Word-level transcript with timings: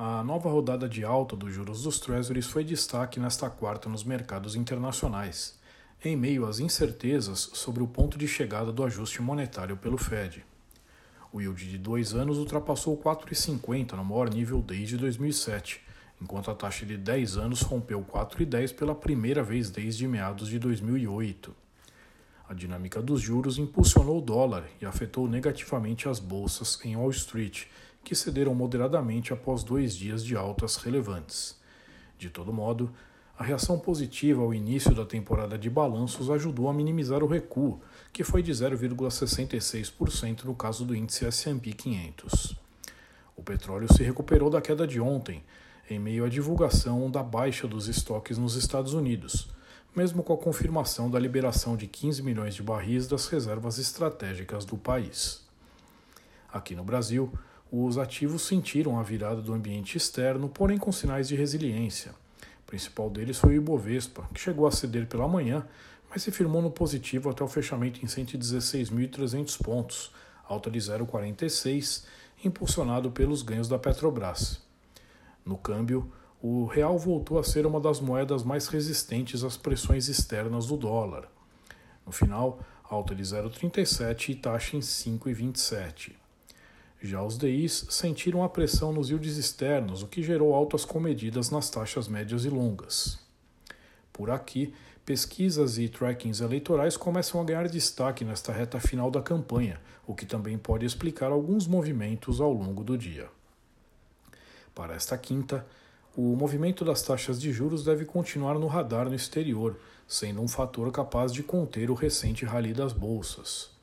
a 0.00 0.22
nova 0.22 0.48
rodada 0.48 0.88
de 0.88 1.02
alta 1.02 1.34
dos 1.34 1.52
juros 1.52 1.82
dos 1.82 1.98
Treasuries 1.98 2.46
foi 2.46 2.62
destaque 2.62 3.18
nesta 3.18 3.50
quarta 3.50 3.88
nos 3.88 4.04
mercados 4.04 4.54
internacionais, 4.54 5.58
em 6.04 6.16
meio 6.16 6.46
às 6.46 6.60
incertezas 6.60 7.50
sobre 7.54 7.82
o 7.82 7.88
ponto 7.88 8.16
de 8.16 8.28
chegada 8.28 8.70
do 8.70 8.84
ajuste 8.84 9.20
monetário 9.20 9.76
pelo 9.76 9.98
Fed. 9.98 10.46
O 11.32 11.40
yield 11.40 11.68
de 11.68 11.76
dois 11.76 12.14
anos 12.14 12.38
ultrapassou 12.38 12.96
4,50 12.96 13.94
no 13.94 14.04
maior 14.04 14.32
nível 14.32 14.62
desde 14.62 14.96
2007, 14.96 15.80
enquanto 16.22 16.48
a 16.52 16.54
taxa 16.54 16.86
de 16.86 16.96
10 16.96 17.36
anos 17.36 17.62
rompeu 17.62 18.00
4,10 18.00 18.76
pela 18.76 18.94
primeira 18.94 19.42
vez 19.42 19.68
desde 19.68 20.06
meados 20.06 20.46
de 20.48 20.60
2008. 20.60 21.52
A 22.48 22.54
dinâmica 22.54 23.02
dos 23.02 23.20
juros 23.20 23.58
impulsionou 23.58 24.18
o 24.18 24.22
dólar 24.22 24.64
e 24.80 24.86
afetou 24.86 25.28
negativamente 25.28 26.08
as 26.08 26.20
bolsas 26.20 26.78
em 26.84 26.96
Wall 26.96 27.10
Street, 27.10 27.66
que 28.08 28.14
cederam 28.14 28.54
moderadamente 28.54 29.34
após 29.34 29.62
dois 29.62 29.94
dias 29.94 30.24
de 30.24 30.34
altas 30.34 30.76
relevantes. 30.76 31.58
De 32.18 32.30
todo 32.30 32.54
modo, 32.54 32.90
a 33.38 33.44
reação 33.44 33.78
positiva 33.78 34.40
ao 34.40 34.54
início 34.54 34.94
da 34.94 35.04
temporada 35.04 35.58
de 35.58 35.68
balanços 35.68 36.30
ajudou 36.30 36.70
a 36.70 36.72
minimizar 36.72 37.22
o 37.22 37.26
recuo, 37.26 37.82
que 38.10 38.24
foi 38.24 38.42
de 38.42 38.50
0,66% 38.50 40.44
no 40.44 40.54
caso 40.54 40.86
do 40.86 40.96
índice 40.96 41.26
S&P 41.26 41.70
500. 41.74 42.56
O 43.36 43.42
petróleo 43.42 43.92
se 43.92 44.02
recuperou 44.02 44.48
da 44.48 44.62
queda 44.62 44.86
de 44.86 44.98
ontem, 44.98 45.44
em 45.90 45.98
meio 45.98 46.24
à 46.24 46.30
divulgação 46.30 47.10
da 47.10 47.22
baixa 47.22 47.68
dos 47.68 47.88
estoques 47.88 48.38
nos 48.38 48.54
Estados 48.54 48.94
Unidos, 48.94 49.50
mesmo 49.94 50.22
com 50.22 50.32
a 50.32 50.38
confirmação 50.38 51.10
da 51.10 51.18
liberação 51.18 51.76
de 51.76 51.86
15 51.86 52.22
milhões 52.22 52.54
de 52.54 52.62
barris 52.62 53.06
das 53.06 53.26
reservas 53.26 53.76
estratégicas 53.76 54.64
do 54.64 54.78
país. 54.78 55.46
Aqui 56.50 56.74
no 56.74 56.82
Brasil, 56.82 57.30
os 57.70 57.98
ativos 57.98 58.42
sentiram 58.42 58.98
a 58.98 59.02
virada 59.02 59.42
do 59.42 59.52
ambiente 59.52 59.96
externo, 59.96 60.48
porém 60.48 60.78
com 60.78 60.90
sinais 60.90 61.28
de 61.28 61.36
resiliência. 61.36 62.12
O 62.62 62.66
principal 62.66 63.10
deles 63.10 63.38
foi 63.38 63.54
o 63.54 63.56
Ibovespa, 63.56 64.28
que 64.32 64.40
chegou 64.40 64.66
a 64.66 64.70
ceder 64.70 65.06
pela 65.06 65.28
manhã, 65.28 65.66
mas 66.10 66.22
se 66.22 66.30
firmou 66.30 66.62
no 66.62 66.70
positivo 66.70 67.28
até 67.28 67.44
o 67.44 67.48
fechamento 67.48 68.02
em 68.02 68.08
116.300 68.08 69.62
pontos, 69.62 70.12
alta 70.46 70.70
de 70.70 70.78
0,46, 70.78 72.04
impulsionado 72.44 73.10
pelos 73.10 73.42
ganhos 73.42 73.68
da 73.68 73.78
Petrobras. 73.78 74.62
No 75.44 75.58
câmbio, 75.58 76.10
o 76.40 76.66
real 76.66 76.98
voltou 76.98 77.38
a 77.38 77.44
ser 77.44 77.66
uma 77.66 77.80
das 77.80 78.00
moedas 78.00 78.42
mais 78.42 78.68
resistentes 78.68 79.42
às 79.44 79.56
pressões 79.56 80.08
externas 80.08 80.66
do 80.66 80.76
dólar. 80.76 81.28
No 82.06 82.12
final, 82.12 82.60
alta 82.84 83.14
de 83.14 83.22
0,37 83.22 84.30
e 84.30 84.34
taxa 84.36 84.76
em 84.76 84.80
5,27. 84.80 86.12
Já 87.00 87.22
os 87.22 87.38
DIs 87.38 87.86
sentiram 87.90 88.42
a 88.42 88.48
pressão 88.48 88.92
nos 88.92 89.08
yields 89.08 89.36
externos, 89.36 90.02
o 90.02 90.08
que 90.08 90.22
gerou 90.22 90.52
altas 90.52 90.84
comedidas 90.84 91.48
nas 91.48 91.70
taxas 91.70 92.08
médias 92.08 92.44
e 92.44 92.48
longas. 92.48 93.18
Por 94.12 94.30
aqui, 94.30 94.74
pesquisas 95.06 95.78
e 95.78 95.88
trackings 95.88 96.40
eleitorais 96.42 96.96
começam 96.96 97.40
a 97.40 97.44
ganhar 97.44 97.68
destaque 97.68 98.24
nesta 98.24 98.52
reta 98.52 98.80
final 98.80 99.12
da 99.12 99.22
campanha, 99.22 99.80
o 100.08 100.14
que 100.14 100.26
também 100.26 100.58
pode 100.58 100.84
explicar 100.84 101.30
alguns 101.30 101.68
movimentos 101.68 102.40
ao 102.40 102.52
longo 102.52 102.82
do 102.82 102.98
dia. 102.98 103.28
Para 104.74 104.94
esta 104.94 105.16
quinta, 105.16 105.64
o 106.16 106.34
movimento 106.34 106.84
das 106.84 107.00
taxas 107.00 107.40
de 107.40 107.52
juros 107.52 107.84
deve 107.84 108.04
continuar 108.04 108.58
no 108.58 108.66
radar 108.66 109.08
no 109.08 109.14
exterior, 109.14 109.78
sendo 110.06 110.42
um 110.42 110.48
fator 110.48 110.90
capaz 110.90 111.32
de 111.32 111.44
conter 111.44 111.92
o 111.92 111.94
recente 111.94 112.44
rally 112.44 112.74
das 112.74 112.92
bolsas. 112.92 113.77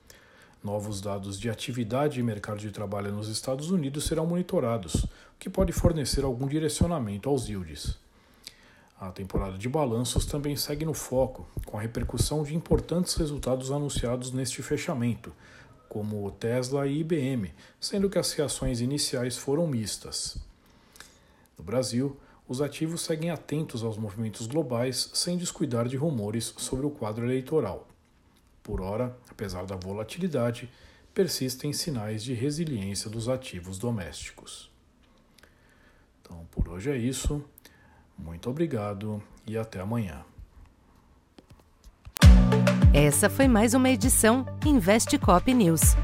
Novos 0.65 0.99
dados 0.99 1.39
de 1.39 1.47
atividade 1.47 2.19
e 2.19 2.23
mercado 2.23 2.57
de 2.57 2.71
trabalho 2.71 3.11
nos 3.11 3.29
Estados 3.29 3.69
Unidos 3.69 4.05
serão 4.05 4.25
monitorados, 4.25 5.03
o 5.03 5.09
que 5.37 5.47
pode 5.47 5.71
fornecer 5.71 6.23
algum 6.23 6.47
direcionamento 6.47 7.29
aos 7.29 7.47
yields. 7.47 7.99
A 8.99 9.11
temporada 9.11 9.59
de 9.59 9.69
balanços 9.69 10.25
também 10.25 10.57
segue 10.57 10.83
no 10.83 10.95
foco, 10.95 11.47
com 11.67 11.77
a 11.77 11.81
repercussão 11.81 12.41
de 12.41 12.55
importantes 12.55 13.13
resultados 13.13 13.69
anunciados 13.69 14.31
neste 14.31 14.63
fechamento, 14.63 15.31
como 15.87 16.31
Tesla 16.31 16.87
e 16.87 17.01
IBM, 17.01 17.53
sendo 17.79 18.09
que 18.09 18.17
as 18.17 18.33
reações 18.33 18.81
iniciais 18.81 19.37
foram 19.37 19.67
mistas. 19.67 20.35
No 21.55 21.63
Brasil, 21.63 22.17
os 22.47 22.59
ativos 22.59 23.01
seguem 23.01 23.29
atentos 23.29 23.83
aos 23.83 23.99
movimentos 23.99 24.47
globais 24.47 25.11
sem 25.13 25.37
descuidar 25.37 25.87
de 25.87 25.95
rumores 25.95 26.55
sobre 26.57 26.87
o 26.87 26.89
quadro 26.89 27.23
eleitoral. 27.23 27.87
Por 28.65 28.81
ora, 28.81 29.15
apesar 29.29 29.63
da 29.67 29.75
volatilidade, 29.75 30.67
persistem 31.13 31.71
sinais 31.71 32.23
de 32.23 32.33
resiliência 32.33 33.11
dos 33.11 33.29
ativos 33.29 33.77
domésticos. 33.77 34.71
Então, 36.19 36.47
por 36.49 36.67
hoje 36.67 36.89
é 36.89 36.97
isso. 36.97 37.45
Muito 38.17 38.49
obrigado 38.49 39.21
e 39.45 39.55
até 39.55 39.79
amanhã. 39.79 40.25
Essa 42.91 43.29
foi 43.29 43.47
mais 43.47 43.75
uma 43.75 43.89
edição 43.91 44.43
Investe 44.65 45.19
Cop 45.19 45.53
News. 45.53 45.95